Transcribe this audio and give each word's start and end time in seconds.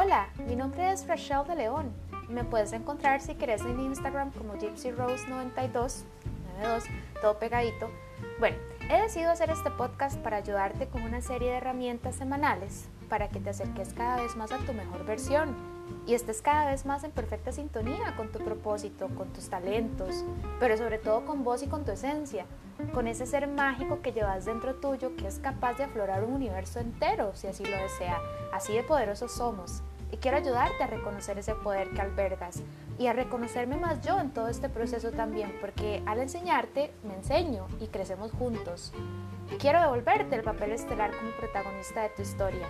Hola, 0.00 0.28
mi 0.46 0.54
nombre 0.54 0.92
es 0.92 1.08
Rachel 1.08 1.44
de 1.48 1.56
León. 1.56 1.92
Me 2.28 2.44
puedes 2.44 2.72
encontrar 2.72 3.20
si 3.20 3.34
quieres 3.34 3.62
en 3.62 3.80
Instagram 3.80 4.30
como 4.30 4.56
Gypsy 4.56 4.92
Rose 4.92 5.26
92, 5.26 6.04
92, 6.60 6.84
todo 7.20 7.36
pegadito. 7.40 7.90
Bueno, 8.38 8.56
he 8.88 9.02
decidido 9.02 9.32
hacer 9.32 9.50
este 9.50 9.72
podcast 9.72 10.16
para 10.20 10.36
ayudarte 10.36 10.86
con 10.86 11.02
una 11.02 11.20
serie 11.20 11.50
de 11.50 11.56
herramientas 11.56 12.14
semanales 12.14 12.88
para 13.08 13.28
que 13.28 13.40
te 13.40 13.50
acerques 13.50 13.92
cada 13.92 14.22
vez 14.22 14.36
más 14.36 14.52
a 14.52 14.58
tu 14.58 14.72
mejor 14.72 15.04
versión 15.04 15.56
y 16.06 16.14
estés 16.14 16.42
cada 16.42 16.70
vez 16.70 16.86
más 16.86 17.02
en 17.02 17.10
perfecta 17.10 17.50
sintonía 17.50 18.14
con 18.16 18.30
tu 18.30 18.38
propósito, 18.38 19.08
con 19.16 19.32
tus 19.32 19.48
talentos, 19.48 20.24
pero 20.60 20.76
sobre 20.76 20.98
todo 20.98 21.26
con 21.26 21.42
vos 21.42 21.64
y 21.64 21.66
con 21.66 21.84
tu 21.84 21.90
esencia, 21.90 22.46
con 22.94 23.08
ese 23.08 23.26
ser 23.26 23.48
mágico 23.48 24.00
que 24.00 24.12
llevas 24.12 24.44
dentro 24.44 24.76
tuyo 24.76 25.16
que 25.16 25.26
es 25.26 25.40
capaz 25.40 25.74
de 25.74 25.84
aflorar 25.84 26.22
un 26.22 26.34
universo 26.34 26.78
entero 26.78 27.32
si 27.34 27.48
así 27.48 27.64
lo 27.64 27.76
desea. 27.76 28.20
Así 28.52 28.72
de 28.72 28.82
poderosos 28.82 29.32
somos. 29.32 29.82
Y 30.10 30.16
quiero 30.16 30.38
ayudarte 30.38 30.82
a 30.82 30.86
reconocer 30.86 31.38
ese 31.38 31.54
poder 31.54 31.90
que 31.90 32.00
albergas 32.00 32.62
y 32.98 33.06
a 33.06 33.12
reconocerme 33.12 33.76
más 33.76 34.00
yo 34.00 34.18
en 34.18 34.30
todo 34.30 34.48
este 34.48 34.68
proceso 34.68 35.10
también, 35.10 35.52
porque 35.60 36.02
al 36.06 36.18
enseñarte 36.18 36.92
me 37.04 37.14
enseño 37.14 37.66
y 37.80 37.88
crecemos 37.88 38.32
juntos. 38.32 38.92
Quiero 39.58 39.80
devolverte 39.80 40.36
el 40.36 40.42
papel 40.42 40.72
estelar 40.72 41.10
como 41.16 41.30
protagonista 41.32 42.02
de 42.02 42.08
tu 42.10 42.22
historia 42.22 42.66